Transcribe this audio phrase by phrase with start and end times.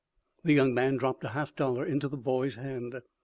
[0.43, 3.03] The young man dropped a half dollar into the boy's hand.